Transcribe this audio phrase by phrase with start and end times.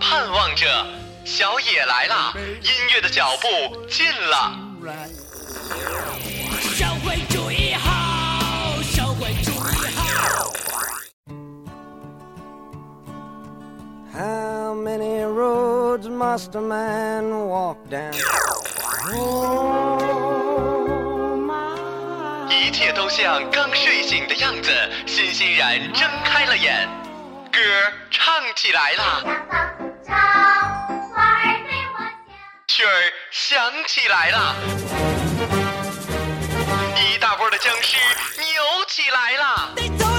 [0.00, 0.66] 盼望着，
[1.24, 2.32] 小野来了，
[2.62, 3.48] 音乐的脚步
[3.88, 4.58] 近了。
[6.74, 10.52] 社会主义好，社会主义好。
[14.12, 18.14] How many roads must a man walk down?
[19.14, 20.00] Oh,
[22.50, 24.70] 一切都像刚睡醒的样子，
[25.06, 26.88] 欣欣然睁开了眼，
[27.56, 27.62] 歌
[28.10, 29.22] 唱起来了，
[30.06, 30.14] 长
[31.08, 32.36] 花儿对我笑。
[32.68, 34.54] 曲儿响起来了，
[36.96, 37.96] 一大波的僵尸
[38.36, 40.15] 扭起来了。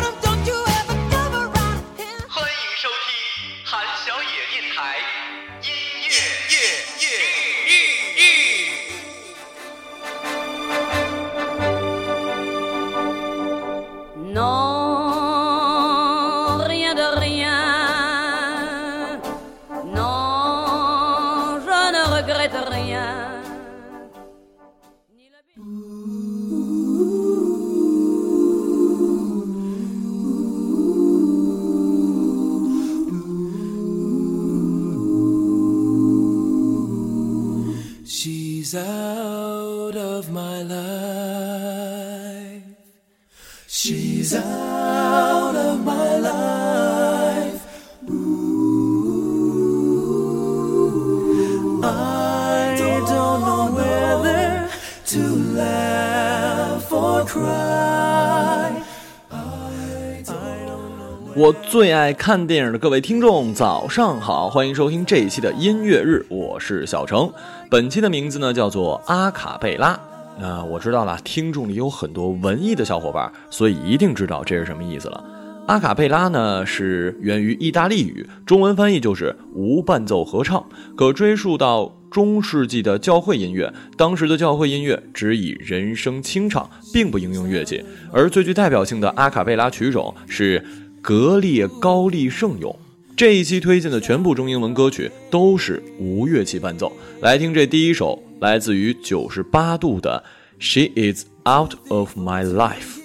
[61.37, 67.31] 我最爱看电影的各位听众，早上好，欢迎收听这一期的音乐日，我是小程。
[67.69, 69.99] 本期的名字呢叫做阿卡贝拉。
[70.39, 75.23] 那、我知道了，听众里有很多文艺的小伙伴，所以一定知道这是什么意思了。
[75.67, 83.71] 阿卡贝拉呢是源于意大利语，中文翻译就是无伴奏合唱，可追溯到中世纪的教会音乐。
[83.95, 90.65] 当时的教会音乐只以人声清唱，并不应用乐器，而最具代表性的阿卡贝拉曲种是
[91.01, 92.77] 格列高利圣咏。
[93.15, 96.91] 这一期推荐的全部中英文歌曲都是无乐器伴奏。
[97.21, 100.23] 来听这第一首，来自于九十八度的
[100.63, 102.99] 《She Is Out of My Life》，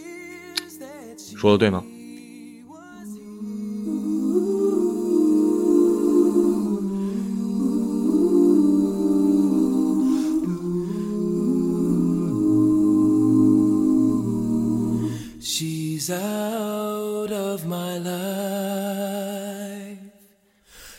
[1.36, 1.82] 说的对吗？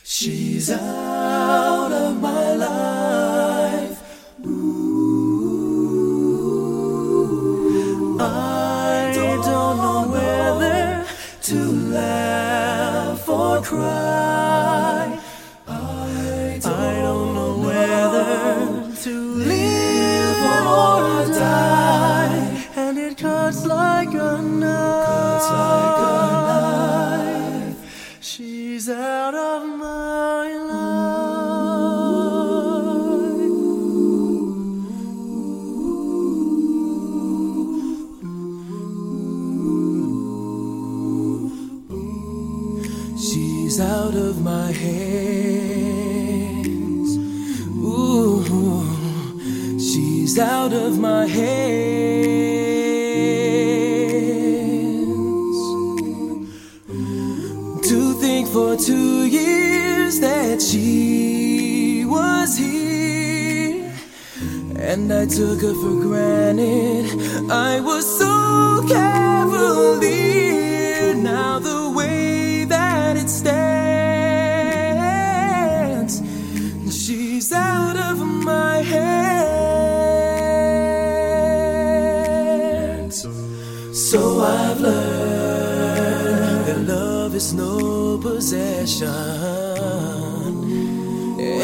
[0.05, 3.02] She's out of my life.
[58.21, 63.91] Think for two years that she was here,
[64.77, 67.51] and I took her for granted.
[67.51, 70.22] I was so cavalier.
[88.43, 89.07] Possession.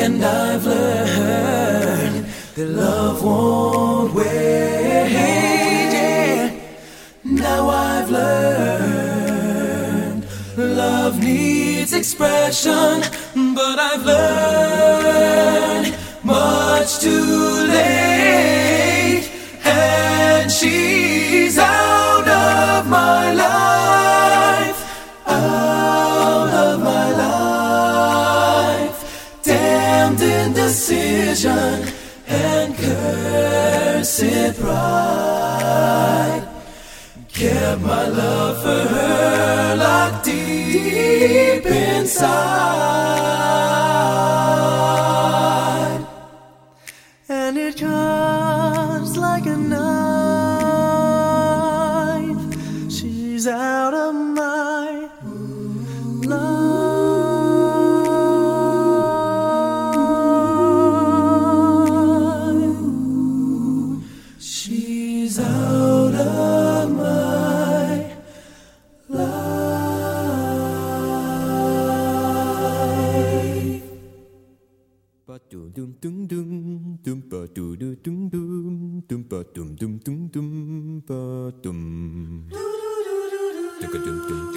[0.01, 4.29] And I've learned that love won't wait.
[7.25, 9.45] Now I've learned
[10.55, 13.03] love needs expression,
[13.55, 15.08] but I've learned
[31.29, 31.93] indecision
[32.27, 36.47] and cursed pride
[37.27, 43.48] kept my love for her locked deep inside.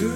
[0.02, 0.10] 秒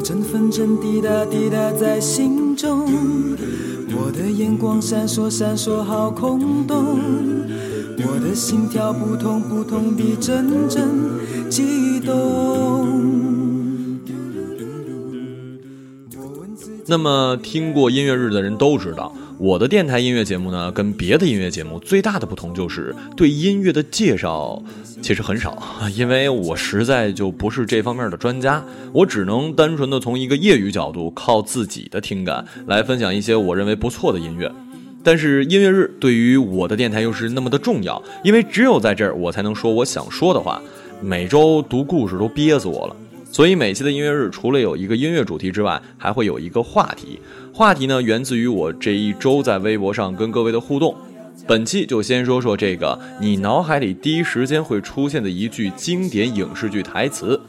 [0.00, 2.86] 针分针滴答滴答在心中，
[3.96, 7.00] 我的眼光闪烁闪烁好空洞，
[7.98, 10.88] 我的心跳扑通扑通地阵阵
[11.50, 12.79] 悸动。
[16.90, 24.60] 那么，听过音乐日的人都知道，我的电台音乐节目呢，跟别的音乐节目最大的不同就是对音乐的介绍
[25.00, 25.56] 其实很少，
[25.94, 34.50] 因为我实在就不是这方面的专家，我只能单纯的从一个业余角度，靠自己的听感来分享一些我认为不错的音乐。
[35.04, 40.60] 但是音乐日对于我的电台又是那么的重要，因为只有在这儿我才能说我想说的话。
[41.00, 42.96] 每周读故事都憋死我了。
[43.32, 47.20] 所以每期的音乐日除了有一个音乐主题之外，还会有一个话题。
[47.52, 50.94] 话题呢，源自于我这一周在微博上跟各位的互动。
[51.46, 57.40] 本期就先说说这个你脑海里第一时间会出现的一句经典影视剧台词：“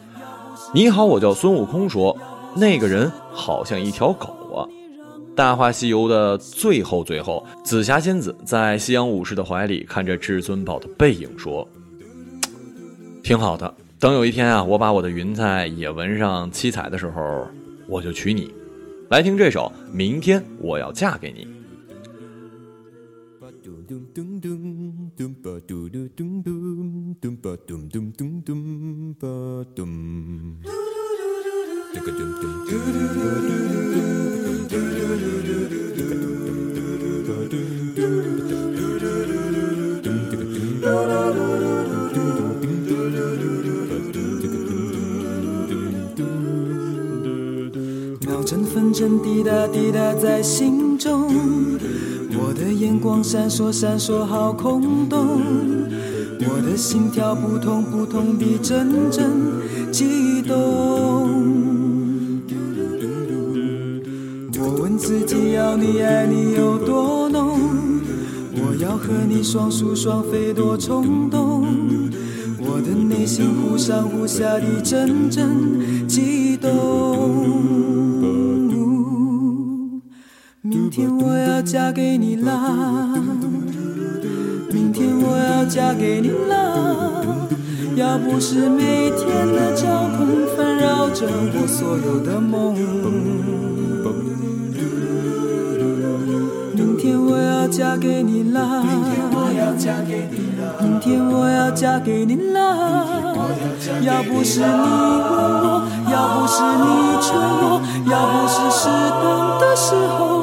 [0.74, 2.18] 你好，我叫孙悟空。”说
[2.56, 4.63] 那个人好像一条狗啊。
[5.36, 11.68] 《大话西游》的最后最后，紫霞仙子在西洋武士的怀里看着至尊宝的背影说
[13.24, 13.74] ：“挺好的。
[14.01, 17.48] 等有一天啊，我把我的云彩也纹上七彩的时候，
[17.88, 18.51] 我就娶你。”
[19.12, 21.45] 来听这首《明天我要嫁给你》。
[48.51, 51.30] 秒针分针滴答滴答在心中，
[52.33, 55.39] 我的眼光闪烁闪烁好空洞，
[56.42, 59.31] 我的心跳扑通扑通地阵阵
[59.89, 60.57] 悸动。
[64.59, 67.57] 我问自己要你爱你有多浓，
[68.56, 71.65] 我要和你双宿双飞多冲动，
[72.59, 75.48] 我的内心忽上忽下地阵阵
[76.06, 76.41] 悸
[81.72, 82.52] 嫁给你啦，
[84.74, 86.54] 明天我要嫁给你啦。
[87.96, 89.88] 要不是每天的交
[90.18, 92.75] 通纷扰着我所有的梦，
[96.75, 98.84] 明天我要嫁给你啦，
[100.82, 102.60] 明天我要嫁给你啦。
[104.01, 104.75] 要不是你问
[105.63, 106.84] 我，要不是你
[107.22, 107.80] 劝我，
[108.12, 108.90] 要不是适
[109.24, 109.24] 当
[109.58, 110.40] 的时候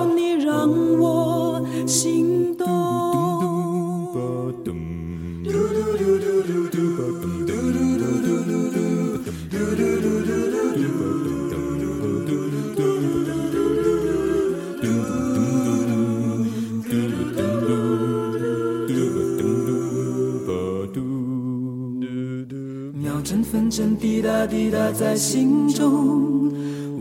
[24.48, 26.50] 滴答在心中，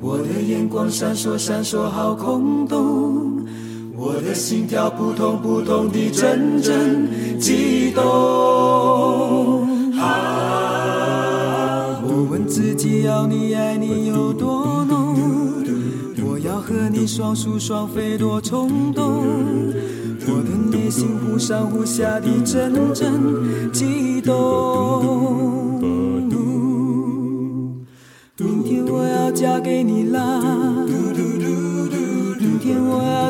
[0.02, 3.46] 我的眼光闪烁闪烁好空洞，
[3.96, 7.08] 我的心跳扑通扑通地阵阵
[7.40, 8.04] 悸动。
[9.98, 15.16] 啊，我问自己要你爱你有多浓，
[16.28, 19.24] 我要和你双宿双飞多冲动。
[20.30, 24.77] 我的内心忽上忽下地阵阵悸动。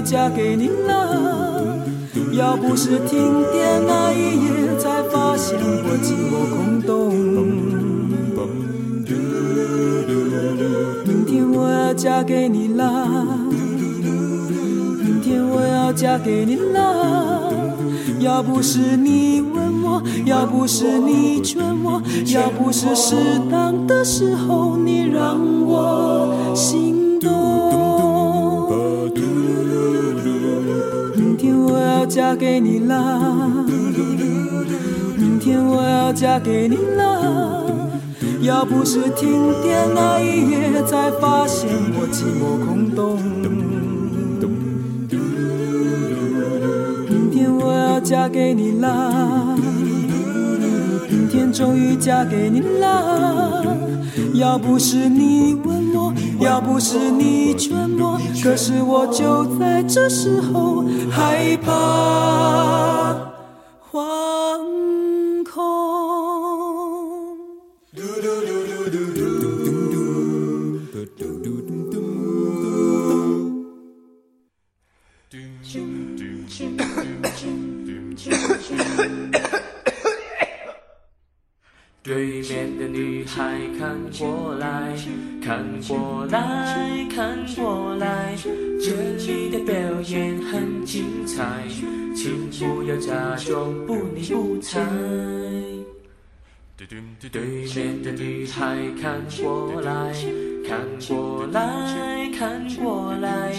[0.09, 0.93] 嫁给你啦。
[2.31, 7.11] 要不是停电那一夜，才发现我寂寞空洞。
[11.05, 13.05] 明天我要嫁给你啦。
[15.03, 17.51] 明天我要嫁给你啦！
[18.21, 23.13] 要不是你问我，要不是你劝我，要不是适
[23.51, 27.56] 当的时候你让我心动。
[32.17, 33.63] 嫁给你啦！
[35.19, 37.63] 明天我要嫁给你啦！
[38.41, 43.19] 要不是停电那一夜，才发现我寂寞空洞。
[47.07, 49.55] 明天我要嫁给你啦，
[51.07, 53.63] 明天终于嫁给你啦。
[54.33, 63.13] 要不是你问我，要不是你劝我，可是我就在这时候害怕
[63.91, 65.65] 惶恐。
[82.03, 84.66] 对面的女孩看过来，
[85.47, 88.35] 看过来，看过来，
[88.81, 88.91] 这
[89.25, 91.63] 里的表演很精彩，
[92.13, 94.81] 请不要假装不理不睬。
[97.31, 97.39] 对
[97.73, 100.13] 面的女孩看过来，
[100.67, 103.53] 看过来，看过来，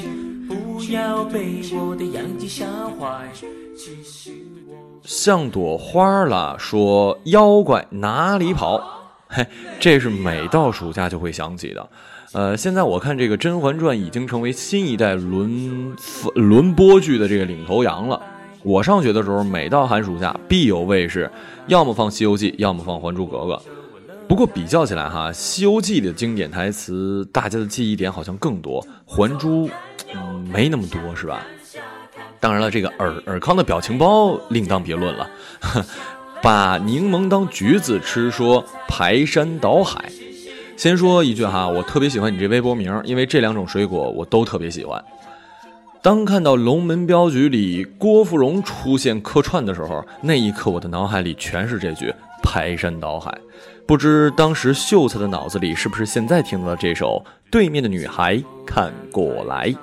[0.47, 2.67] 不要被我的样子吓
[3.01, 3.33] 坏。
[3.75, 4.31] 其实
[4.69, 4.77] 我。
[5.05, 8.98] 像朵花啦，说妖怪哪里跑？
[9.29, 9.47] 嘿，
[9.79, 11.89] 这是每到暑假就会想起的。
[12.33, 15.95] 呃，现在我看这个《甄嬛传》已经成为新一代轮
[16.35, 18.21] 轮播剧的这个领头羊了。
[18.63, 21.31] 我上学的时候，每到寒暑假必有卫视，
[21.69, 23.55] 要么放《西游记》，要么放《还珠格格》。
[24.27, 29.69] 不过比较起来哈，《西游记》的经典台词，大家的记忆点好像更多，《还珠》
[30.53, 31.47] 没那么多，是吧？
[32.41, 35.31] 当然了，这个尔尔康的表情包另当别论了。
[36.43, 40.11] 把柠檬当橘子吃，说排山倒海。
[40.77, 45.05] 先说一句哈，我特别喜欢你这微博名，因为这两种水果我都特别喜欢。
[46.01, 53.37] 当看到《龙门镖局》里郭芙蓉出现客串的时候，那一刻我的脑海里全是这句排山倒海。
[53.85, 59.75] 不知当时秀才的脑子里是不是现在听到了这首《对面的女孩看过来》。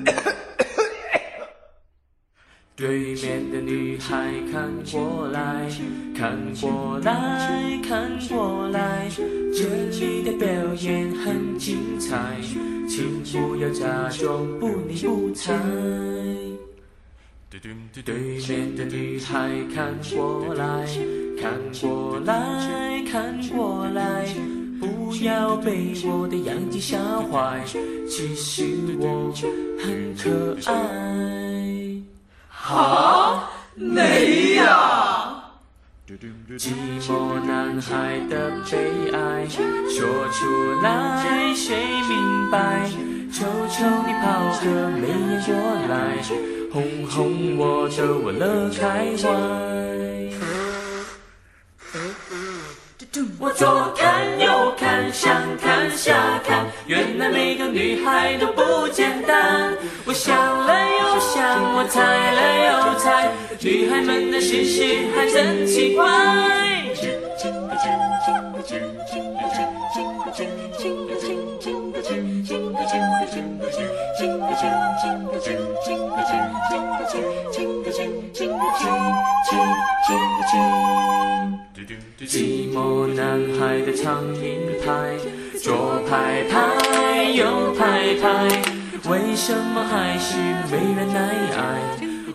[2.78, 5.68] 对面的女孩看过来，
[6.16, 9.10] 看过来，看过来，
[9.52, 9.66] 这
[10.00, 12.36] 里的表演很精彩，
[12.88, 15.56] 请不要假装不理不睬。
[18.06, 18.14] 对
[18.48, 20.86] 面的女孩看过来，
[21.42, 24.24] 看过来，看过来，
[24.80, 27.60] 不要被我的样子吓坏，
[28.08, 28.64] 其实
[29.00, 29.34] 我
[29.80, 31.37] 很可爱。
[32.76, 33.50] 啊？
[33.76, 35.44] 你呀？
[36.58, 36.72] 寂
[37.02, 41.76] 寞男孩的悲哀，说出来谁
[42.10, 42.90] 明白？
[43.32, 44.26] 求求你跑
[44.64, 45.54] 个媚眼过
[45.90, 45.96] 来，
[46.74, 49.28] 哄哄我的我乐开怀。
[53.40, 59.74] 我左看右看，上看下看，原来每个女孩都不简单。
[60.06, 60.87] 我想来
[61.38, 62.02] 想，我猜
[62.34, 63.30] 了又猜，
[63.62, 66.04] 女孩们的心事还真奇怪。
[82.28, 85.16] 寂寞男孩的苍蝇拍，
[85.62, 88.28] 左拍拍，右拍拍，
[89.06, 90.38] 为什么还是
[90.72, 91.20] 没人来
[91.56, 91.62] 爱？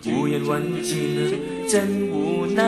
[0.05, 2.63] 无言问津，真无奈。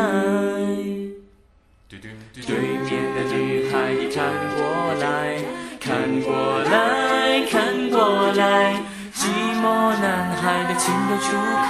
[2.46, 5.38] 对面的女孩，你看过来，
[5.80, 8.76] 看过来，看过来，
[9.14, 9.28] 寂
[9.62, 9.64] 寞
[10.02, 11.26] 男孩的情窦初
[11.66, 11.70] 开，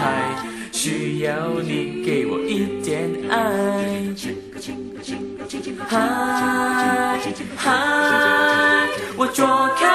[0.72, 3.36] 需要你给我一点爱。
[5.88, 5.94] 嗨
[7.56, 9.46] 嗨，我左
[9.78, 9.95] 看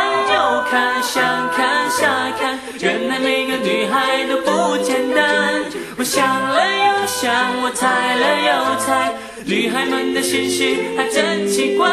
[7.71, 7.87] 我猜
[8.17, 8.51] 了又
[8.81, 9.13] 猜，
[9.45, 11.87] 女孩们的心事还真奇怪。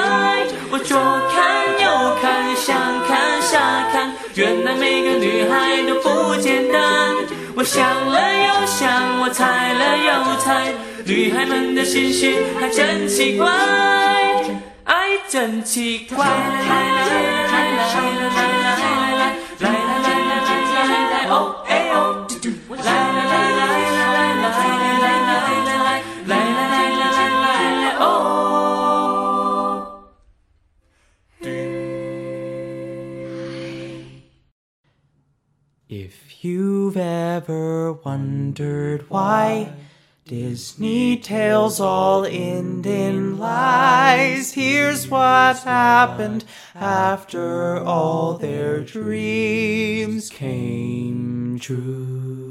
[0.72, 0.98] 我左
[1.30, 2.76] 看右看，上
[3.08, 6.82] 看下看，原来每个女孩都不简单。
[7.56, 10.74] 我想了又想，我猜了又猜，
[11.06, 13.48] 女孩们的心事还真奇怪，
[14.86, 16.26] 爱真奇怪。
[16.26, 18.74] 来来来来来来来来
[19.14, 19.30] 来
[19.60, 19.70] 来来
[20.02, 21.34] 来来来来来哦
[21.67, 21.67] 哎哦，
[36.40, 39.74] You've ever wondered why
[40.24, 44.54] Disney tales all end in lies.
[44.54, 52.47] Here's what happened after all their dreams came true.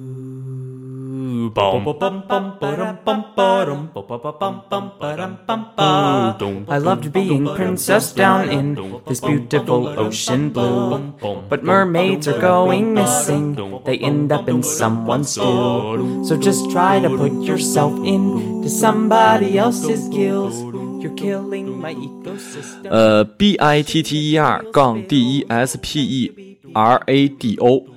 [6.69, 8.75] I loved being princess down in
[9.07, 11.15] this beautiful ocean blue.
[11.49, 16.25] But mermaids are going missing, they end up in someone's stew.
[16.25, 20.63] So just try to put yourself into somebody else's gills.
[21.03, 22.91] You're killing my ecosystem.
[22.91, 27.29] Uh, 呃，B I T T E R 杠 D E S P E R A
[27.29, 27.96] D O。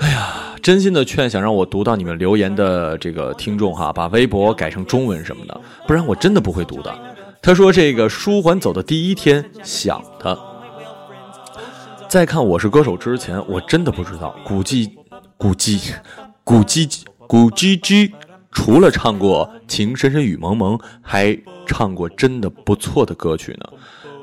[0.00, 6.96] 哎呀，真心的劝想让我读到你们留言的这个听众哈，把微博改成中文什么的，不然我真的不会读的。
[7.42, 10.36] 他说这个舒缓走的第一天想他。
[12.08, 14.88] 在看《我是歌手》之前，我真的不知道古巨
[15.36, 15.78] 古巨
[16.42, 16.88] 古巨
[17.26, 18.12] 古巨基
[18.50, 23.68] 除了唱过《情深深雨蒙蒙》，还唱过真的不错的歌曲呢。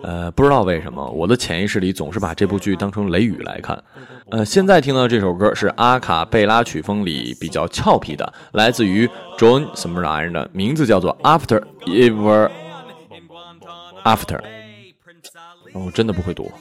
[0.06, 3.84] 呃，不知道为什么，我的潜意识里总是把这部剧当成雷雨来看。
[4.30, 12.52] 呃，现在听到这首歌是阿卡贝拉曲风里比较俏皮的，来自于 John 什么玩意儿的，名字叫做 After Ever
[14.04, 14.40] After。
[15.74, 16.52] 我真的不会读。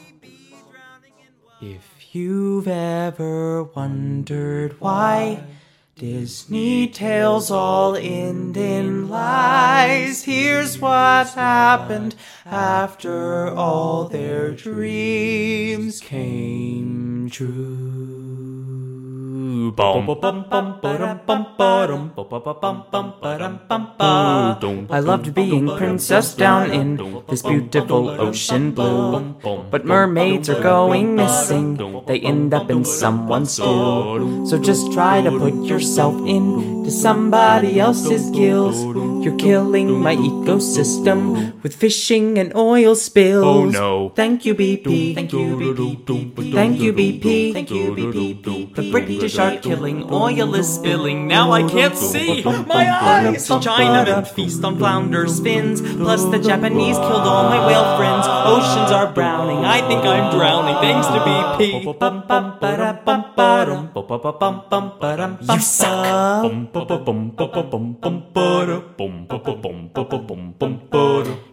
[1.61, 1.83] If
[2.15, 5.37] you've ever wondered why
[5.97, 18.14] Disney tales all end in lies, here's what happened after all their dreams came true.
[24.91, 26.97] I loved being princess down in
[27.29, 29.35] this beautiful ocean blue.
[29.71, 34.47] But mermaids are going missing, they end up in someone's stew.
[34.47, 36.15] So just try to put yourself
[36.85, 38.77] into somebody else's gills.
[39.25, 43.45] You're killing my ecosystem with fishing and oil spills.
[43.45, 44.13] Oh, no.
[44.15, 45.15] Thank you, BP.
[45.15, 46.53] Thank you, BP.
[46.53, 47.53] Thank you, BP.
[47.55, 48.75] Thank you, BP.
[48.75, 51.27] The British are killing, oil is spilling.
[51.27, 52.43] Now I can't see.
[52.45, 53.49] My eyes.
[53.49, 55.81] Chinamen feast on flounder spins.
[55.81, 58.27] Plus the Japanese killed all my whale friends.
[58.29, 59.65] Oceans are browning.
[59.65, 60.77] I think I'm drowning.
[60.85, 61.85] Thanks to BP.
[65.49, 66.74] You suck.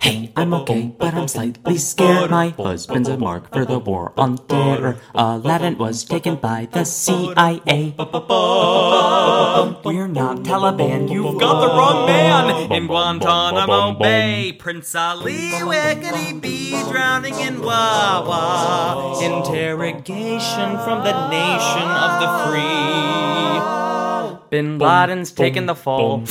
[0.02, 2.32] Hey, I'm okay, but I'm slightly scared.
[2.32, 4.98] My husband's a mark for the war on terror.
[5.14, 7.94] Aladdin was taken by the CIA.
[9.86, 12.72] We're not Taliban, you've got the wrong man.
[12.72, 19.22] In Guantanamo Bay, Prince Ali where could he be drowning in Wawa.
[19.22, 23.81] Interrogation from the nation of the free.
[24.52, 26.26] Bin Laden's taken the fall.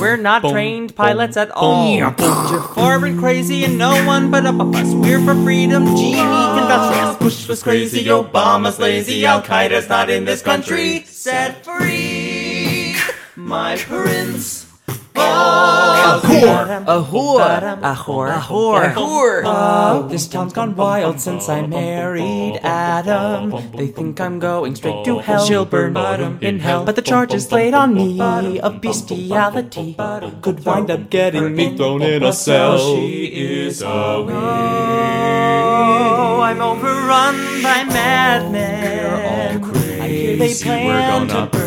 [0.00, 1.94] We're not trained pilots at all.
[1.94, 4.94] You're forward crazy and no one but up us.
[4.94, 7.16] We're for freedom, genie industrials.
[7.18, 9.26] Bush was crazy, Obama's lazy.
[9.26, 11.04] Al Qaeda's not in this country.
[11.04, 12.96] Set free,
[13.36, 14.65] my prince.
[15.18, 20.08] A whore, a whore, a whore, a whore, a whore.
[20.10, 23.50] This town's gone wild since I married Adam.
[23.76, 25.44] They think I'm going straight to hell.
[25.44, 26.84] She'll burn bottom in hell.
[26.84, 28.20] But the charges laid on me
[28.60, 29.96] of bestiality
[30.42, 32.78] could wind up getting me thrown in a cell.
[32.78, 33.26] She
[33.66, 34.34] is a witch.
[34.34, 38.54] Oh, I'm overrun by madmen.
[40.00, 41.65] I hear they plan to burn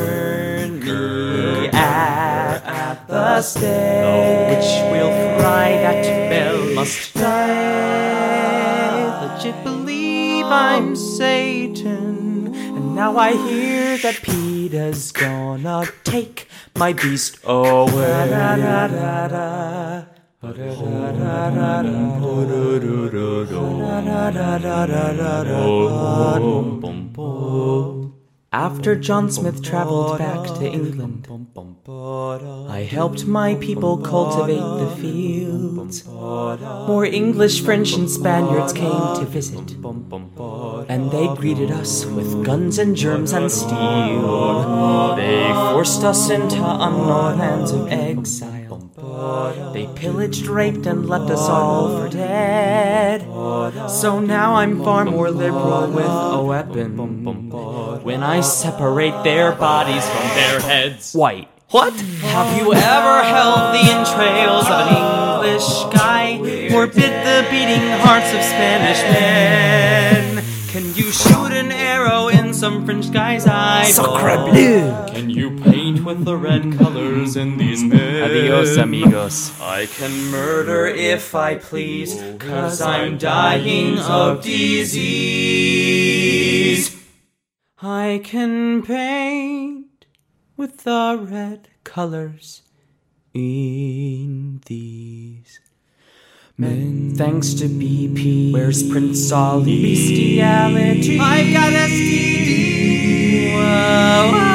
[3.30, 4.50] at the stake.
[4.50, 8.20] Which will fry that bell must die.
[9.22, 12.54] Legit believe I'm Satan.
[12.78, 18.30] And now I hear that PETA's gonna take my beast away.
[28.52, 31.28] After John Smith traveled back to England,
[32.68, 36.08] I helped my people cultivate the fields.
[36.08, 39.76] More English, French, and Spaniards came to visit,
[40.90, 45.16] and they greeted us with guns and germs and steel.
[45.16, 48.59] They forced us into unknown lands of exile.
[49.74, 53.22] They pillaged, raped, and left us all for dead.
[53.90, 56.98] So now I'm far more liberal with a weapon.
[58.04, 61.14] When I separate their bodies from their heads.
[61.14, 61.50] White.
[61.72, 61.94] What?
[61.94, 66.40] Have you ever held the entrails of an English guy
[66.74, 70.44] or bit the beating hearts of Spanish men?
[70.70, 72.39] Can you shoot an arrow in
[72.70, 73.86] some French guy's eye?
[73.86, 74.94] Sacre bleu!
[75.08, 78.22] Can you paint with the red colors in these pens.
[78.22, 79.60] Adios, amigos.
[79.60, 85.00] I can murder if I please, cause I'm dying of disease.
[87.82, 90.06] I can paint
[90.56, 92.62] with the red colors
[93.34, 95.60] in these.
[96.60, 97.16] Men.
[97.16, 98.52] Thanks to BP.
[98.52, 99.82] Where's Prince Ali?
[99.82, 101.18] Bestiality.
[101.18, 103.54] I got STD.
[103.56, 104.49] Whoa, whoa,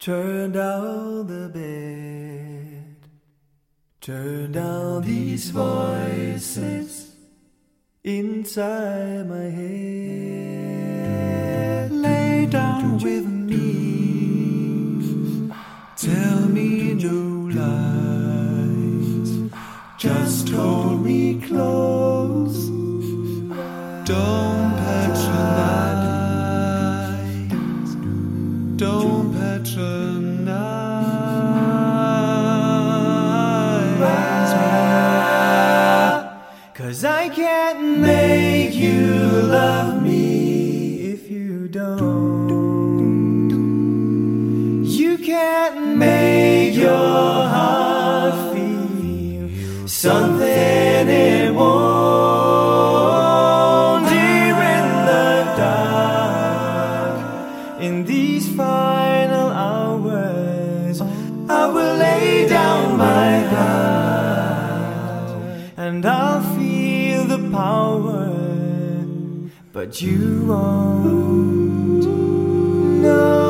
[0.00, 2.96] Turn down the bed.
[4.00, 7.16] Turn down these voices
[8.02, 10.40] inside my head.
[11.92, 13.52] Lay down with me.
[15.98, 19.50] Tell me no lies.
[19.98, 21.99] Just hold me close.
[39.42, 42.50] Love me if you don't.
[44.84, 46.88] You can't make your
[47.54, 49.48] heart feel
[49.88, 52.00] something it won't.
[54.08, 57.16] Dear in the dark,
[57.80, 61.00] in these final hours,
[61.48, 64.20] I will lay down my heart
[65.76, 68.28] and I'll feel the power,
[69.72, 72.04] but you won't.
[73.02, 73.49] No,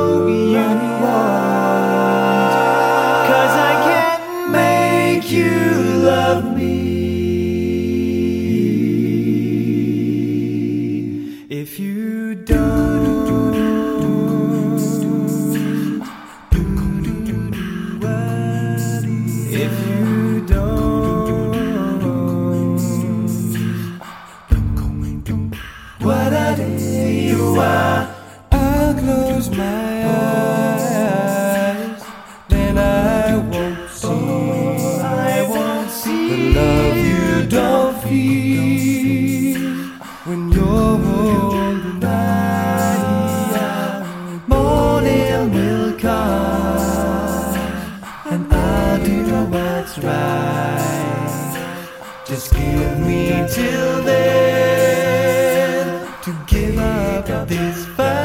[52.31, 58.20] Just give me till then to give up this fight,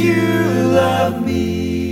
[0.00, 1.89] you love me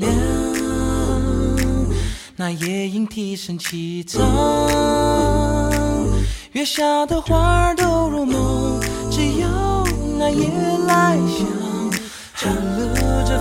[0.00, 0.08] 那南风吹来清凉，
[2.36, 4.22] 那夜莺啼声齐唱，
[6.52, 9.46] 月下的花儿都入梦，只有
[10.18, 10.48] 那夜
[10.86, 11.46] 来香，
[12.38, 12.94] 吐露
[13.26, 13.38] 着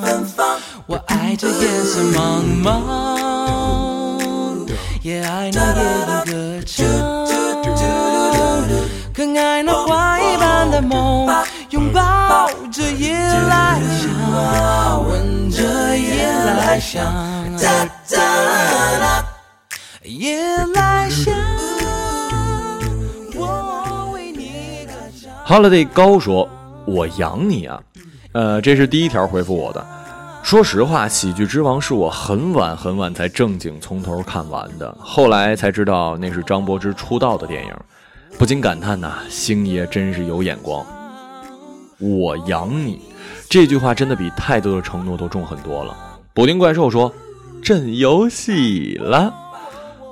[0.00, 0.58] 芬芳。
[0.86, 4.66] 我爱这夜色茫茫，
[5.02, 6.86] 也爱那夜莺歌唱，
[9.12, 11.28] 更爱那花一般的梦，
[11.70, 12.00] 拥抱
[12.70, 17.04] 着夜来香，闻着夜来香，
[17.58, 18.22] 哒哒
[18.98, 19.24] 啦，
[20.04, 20.38] 夜
[20.74, 21.34] 来香。
[25.44, 26.48] Holiday 高说
[26.86, 27.82] ：“我养你啊。”
[28.32, 29.84] 呃，这是第一条回复我的。
[30.44, 37.74] 说实话，《喜剧之王》是我很晚很晚才正经从头看完的，后来才知道那是张柏芝出道的电影，
[38.38, 40.86] 不禁感叹呐、星爷真是有眼光。
[42.00, 42.98] 我养你，
[43.48, 45.94] 这句话真的比太多的承诺都重很多了。
[46.32, 47.12] 补丁怪兽说
[47.62, 49.32] ：“朕有喜了。”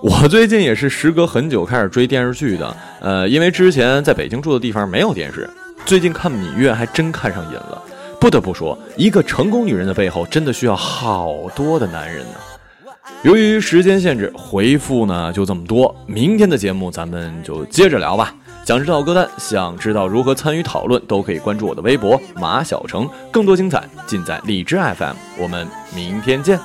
[0.03, 5.48] 我最近也是时隔很久开始追电视剧的，呃，因为之前在北京住的地方没有电视，
[5.87, 7.83] 最近看《芈月》还真看上瘾了。
[8.20, 12.35] 不得不说，一个成功女人的背后真的需要好多的男人呢。
[13.22, 15.94] 由于时间限制，回复呢就这么多。
[16.07, 18.35] 明天的节目咱们就接着聊吧。
[18.68, 23.09] 想知道歌单，想知道如何参与讨论，都可以关注我的微博马小成。
[23.33, 25.16] 更多精彩尽在荔枝 FM。
[25.38, 26.61] 我们明天见。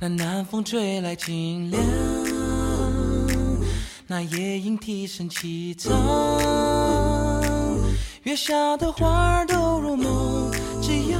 [0.00, 1.80] 那南风吹来清凉，
[4.08, 5.92] 那夜莺啼声齐唱，
[8.24, 11.18] 月下的花儿都入梦，只有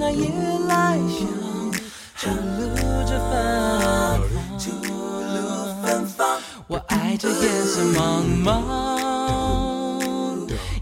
[0.00, 0.28] 那夜
[0.66, 1.28] 来香，
[2.20, 2.74] 吐露
[3.06, 3.32] 着芬
[4.34, 4.58] 芳。
[4.58, 4.84] 正露
[5.80, 6.26] 芬芳
[6.66, 8.52] 我爱这夜色茫茫，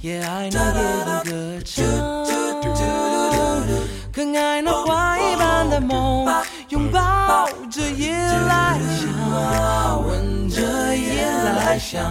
[0.00, 0.80] 也爱那夜
[1.20, 1.84] 莺歌唱，
[4.10, 6.26] 更爱那花一般的梦，
[6.70, 12.10] 拥抱着夜来香，闻着夜来香，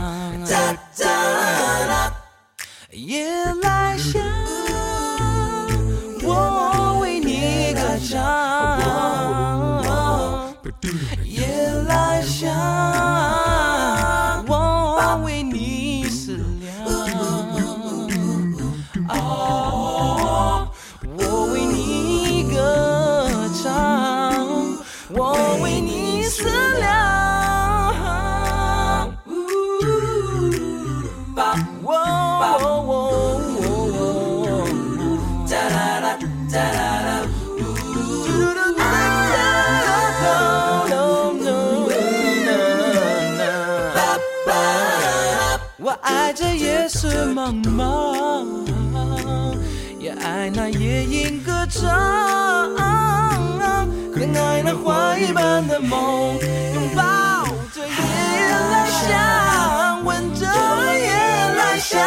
[46.32, 48.48] 爱这夜色茫茫，
[50.00, 51.90] 也爱那夜莺歌唱，
[54.16, 56.40] 更爱那花一般的梦，
[56.74, 57.92] 拥抱着夜
[58.72, 61.12] 来香，闻着夜
[61.58, 62.00] 来香，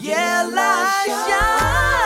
[0.00, 2.01] 夜来香，